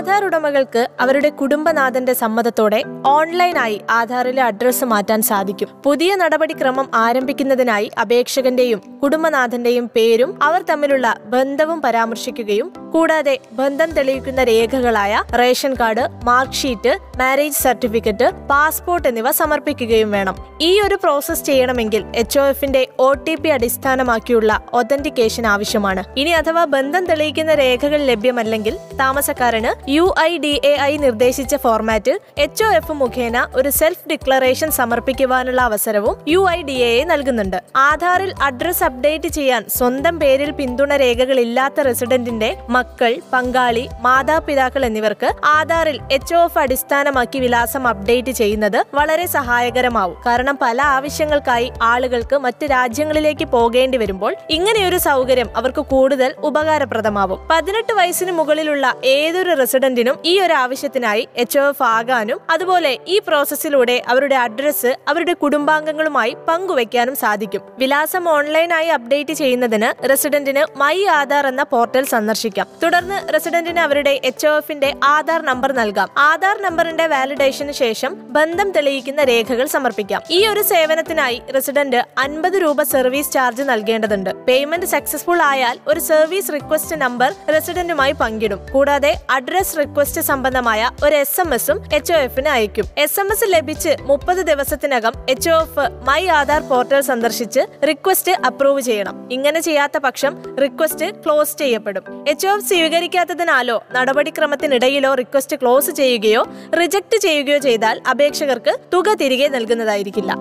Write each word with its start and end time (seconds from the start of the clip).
ആധാർ 0.00 0.24
ഉടമകൾക്ക് 0.24 0.88
അവരുടെ 1.00 1.28
കുടുംബനാഥന്റെ 1.28 2.12
സമ്മതത്തോടെ 2.12 2.84
ഓൺലൈനായി 3.06 3.80
ആധാറിലെ 3.90 4.42
അഡ്രസ്സ് 4.42 4.84
മാറ്റാൻ 4.84 5.22
സാധിക്കും. 5.22 5.68
പുതിയ 5.86 6.14
നടപടിക്രമം 6.14 6.90
ആരംഭിക്കുന്നതിനായി 6.94 7.90
അപേക്ഷകന്റെയും 8.00 8.80
കുടുംബനാഥന്റെയും 9.02 9.90
പേരും 9.96 10.42
അവർ 10.42 10.62
തമ്മിലുള്ള 10.62 11.16
ബന്ധവും 11.24 11.82
പരാമർശിക്കുകയും 11.82 12.72
കൂടാതെ 12.92 13.38
ബന്ധം 13.52 13.90
തെളിയിക്കുന്ന 13.90 14.44
രേഖകളായ 14.44 15.22
ration 15.38 15.74
card 15.74 16.06
mark 16.24 16.54
sheet 16.54 16.98
marriage 17.18 17.54
certificate 17.54 18.30
passport 18.50 19.08
എന്നിവ 19.08 19.30
സമർപ്പിക്കുകയും 19.30 20.10
വേണം. 20.10 20.36
ഈ 20.60 20.80
ഒരു 20.80 20.94
പ്രോസസ് 20.94 21.44
ചെയ്യണമെങ്കിൽ 21.44 22.04
എച്ച് 22.16 22.38
ഒ 22.38 22.42
എഫിന്റെ 22.42 22.86
ഒ 22.98 23.12
ടി 23.12 23.34
പി 23.34 23.48
അടിസ്ഥാനമാക്കിയുള്ള 23.48 24.60
ഒതന്റിക്കേഷൻ 24.72 25.46
ആവശ്യമാണ്. 25.46 26.04
ഇനി 26.16 26.30
അഥവാ 26.30 26.64
ബന്ധം 26.64 27.06
തെളിയിക്കുന്ന 27.06 27.54
രേഖകൾ 27.54 28.02
ലഭ്യമല്ലെങ്കിൽ 28.12 28.76
താമസക്കാരന് 29.00 29.89
U 29.92 30.02
I 30.20 30.32
D 30.42 30.50
A 30.68 30.72
I 30.82 30.96
നിർദ്ദേശിച്ച 31.04 31.54
ഫോർമാറ്റിൽ 31.62 32.16
എച്ച് 32.38 32.62
ഒ 32.64 32.66
എഫ് 32.78 32.94
മുഖേന 33.00 33.36
ഒരു 33.54 33.70
സെൽഫ് 33.78 34.04
ഡിക്ലറേഷൻ 34.10 34.68
സമർപ്പിക്കുവാനുള്ള 34.70 35.60
അവസരവും 35.68 36.14
യു 36.28 36.40
ഐ 36.50 36.58
ഡി 36.68 36.76
എ 36.88 36.90
നൽകുന്നുണ്ട്. 37.04 37.56
ആധാറിൽ 37.76 38.30
അഡ്രസ് 38.42 38.84
അപ്ഡേറ്റ് 38.88 39.28
ചെയ്യാൻ 39.36 39.62
സ്വന്തം 39.76 40.18
പേരിൽ 40.18 40.50
പിന്തുണ 40.50 40.96
രേഖകളില്ലാത്ത 40.96 41.84
റെസിഡന്റിന്റെ 41.88 42.50
മക്കൾ 42.76 43.14
പങ്കാളി 43.32 43.84
മാതാപിതാക്കൾ 44.06 44.84
എന്നിവർക്ക് 44.88 45.30
ആധാറിൽ 45.54 45.98
എച്ച് 46.18 46.34
ഒ 46.34 46.42
എഫ് 46.44 46.60
അടിസ്ഥാനമാക്കി 46.64 47.40
വിലാസം 47.44 47.88
അപ്ഡേറ്റ് 47.92 48.34
ചെയ്യുന്നത് 48.40 48.78
വളരെ 48.94 49.26
സഹായകരമാവും. 49.36 50.16
കാരണം 50.26 50.58
പല 50.62 50.80
ആവശ്യങ്ങൾക്കായി 50.98 51.70
ആളുകൾക്ക് 51.90 52.38
മറ്റ് 52.46 52.70
രാജ്യങ്ങളിലേക്ക് 52.74 53.48
പോകേണ്ടി 53.56 53.98
വരുമ്പോൾ 54.04 54.34
ഇങ്ങനെയൊരു 54.58 55.00
സൗകര്യം 55.08 55.50
അവർക്ക് 55.56 55.84
കൂടുതൽ 55.94 56.30
ഉപകാരപ്രദമാവും. 56.50 57.40
പതിനെട്ട് 57.50 57.92
വയസ്സിന് 58.00 58.32
മുകളിലുള്ള 58.40 58.94
ഏതൊരു 59.16 59.52
റെസിഡന്റിനും 59.80 60.16
ഈ 60.24 60.32
ഒരു 60.40 60.52
ആവശ്യത്തിനായി 60.52 61.22
എച്ച് 61.36 61.58
എഫ് 61.58 61.82
ആകാനും 61.82 62.38
അതുപോലെ 62.50 62.90
ഈ 63.08 63.18
പ്രോസസ്സിലൂടെ 63.18 64.02
അവരുടെ 64.08 64.36
അഡ്രസ്സ് 64.36 64.90
അവരുടെ 65.08 65.32
കുടുംബാംഗങ്ങളുമായി 65.32 66.32
പങ്കുവയ്ക്കാനും 66.48 67.16
സാധിക്കും. 67.16 67.62
വിലാസം 67.78 68.28
ഓൺലൈനായി 68.28 68.88
അപ്ഡേറ്റ് 68.96 69.34
ചെയ്യുന്നതിന് 69.40 69.88
റെസിഡന്റിന് 70.10 70.64
മൈ 70.78 71.04
ആധാർ 71.04 71.46
എന്ന 71.46 71.62
പോർട്ടൽ 71.62 72.04
സന്ദർശിക്കാം. 72.04 72.66
തുടർന്ന് 72.82 73.32
റെസിഡന്റിന് 73.34 73.80
അവരുടെ 73.80 74.12
എച്ച് 74.24 74.46
എഫിന്റെ 74.46 74.90
ആധാർ 75.04 75.40
നമ്പർ 75.42 75.72
നൽകാം. 75.80 76.10
ആധാർ 76.18 76.58
നമ്പറിന്റെ 76.62 77.06
വാലിഡേഷന് 77.06 77.72
ശേഷം 77.72 78.12
ബന്ധം 78.38 78.70
തെളിയിക്കുന്ന 78.76 79.24
രേഖകൾ 79.32 79.66
സമർപ്പിക്കാം. 79.76 80.20
ഈ 80.30 80.40
ഒരു 80.52 80.64
സേവനത്തിനായി 80.72 81.40
റെസിഡന്റ് 81.54 82.02
അൻപത് 82.18 82.58
രൂപ 82.64 82.82
സർവീസ് 82.94 83.32
ചാർജ് 83.38 83.66
നൽകേണ്ടതുണ്ട്. 83.72 84.30
പേയ്മെന്റ് 84.50 84.90
സക്സസ്ഫുൾ 84.94 85.40
ആയാൽ 85.52 85.78
ഒരു 85.88 86.00
സർവീസ് 86.10 86.52
റിക്വസ്റ്റ് 86.58 87.00
നമ്പർ 87.06 87.32
റെസിഡന്റുമായി 87.54 88.14
പങ്കിടും. 88.22 88.60
കൂടാതെ 88.74 89.12
അഡ്രസ് 89.30 89.69
റിക്വസ്റ്റ് 89.78 90.20
സംബന്ധമായ 90.20 90.90
ഒരു 91.04 91.14
എസ് 91.14 91.40
എം 91.40 91.54
എസും 91.54 91.82
എച്ച് 91.92 92.12
ഒ 92.12 92.16
എഫിന് 92.16 92.48
അയക്കും. 92.48 92.84
എസ് 92.98 93.20
എം 93.20 93.32
എസ് 93.32 93.44
ലഭിച്ച് 93.46 93.96
മുപ്പത് 94.00 94.36
ദിവസത്തിനകം 94.36 95.12
H 95.28 95.50
O 95.50 95.60
F 95.60 96.08
my 96.08 96.26
Aadhaar 96.26 96.60
portal 96.60 97.00
സന്ദർശിച്ച് 97.00 97.60
റിക്വസ്റ്റ് 97.88 98.32
അപ്രൂവ് 98.32 98.80
ചെയ്യണം. 98.80 99.32
ഇങ്ങനെ 99.32 99.60
ചെയ്യാത്ത 99.60 99.98
പക്ഷം 99.98 100.56
റിക്വസ്റ്റ് 100.56 101.24
ക്ലോസ് 101.24 101.56
ചെയ്യപ്പെടും. 101.56 102.24
എച്ച് 102.28 102.46
ഒ 102.46 102.56
എഫ് 102.56 102.64
സ്വീകരിക്കാത്തതിനാലോ 102.64 103.84
നടപടിക്രമത്തിനിടയിലോ 103.92 105.14
റിക്വസ്റ്റ് 105.14 105.56
ക്ലോസ് 105.56 105.90
ചെയ്യുകയോ 105.90 106.46
റിജക്ട് 106.80 107.16
ചെയ്യുകയോ 107.16 107.58
ചെയ്താൽ 107.58 108.00
അപേക്ഷകർക്ക് 108.10 108.78
തുക 108.92 109.14
തിരികെ 109.14 109.48
നൽകുന്നതായിരിക്കില്ല. 109.48 110.36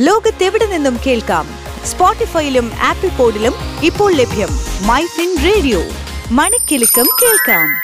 ലോകത്തെവിടെ 0.00 0.66
നിന്നും 0.66 0.98
കേൾക്കാം? 1.06 1.48
സ്പോട്ടിഫൈയിലും 1.84 2.72
ആപ്പിൾ 2.82 3.08
പോഡിലും 3.08 3.54
ഇപ്പോൾ 3.84 4.12
ലഭ്യം. 4.12 4.48
മൈ 4.86 5.06
ഫിൻ 5.06 5.36
റേഡിയോ 5.44 5.82
മണിക്കെലക്കം 6.30 7.08
കേൾക്കാം. 7.22 7.83